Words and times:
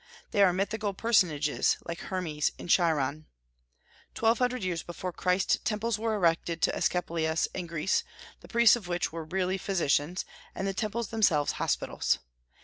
They 0.31 0.41
are 0.41 0.51
mythical 0.51 0.95
personages, 0.95 1.77
like 1.85 1.99
Hermes 1.99 2.51
and 2.57 2.67
Chiron. 2.67 3.27
Twelve 4.15 4.39
hundred 4.39 4.63
years 4.63 4.81
before 4.81 5.13
Christ 5.13 5.63
temples 5.63 5.99
were 5.99 6.15
erected 6.15 6.59
to 6.63 6.75
Aesculapius 6.75 7.47
in 7.53 7.67
Greece, 7.67 8.03
the 8.39 8.47
priests 8.47 8.75
of 8.75 8.87
which 8.87 9.11
were 9.11 9.25
really 9.25 9.59
physicians, 9.59 10.25
and 10.55 10.67
the 10.67 10.73
temples 10.73 11.09
themselves 11.09 11.51
hospitals. 11.51 12.17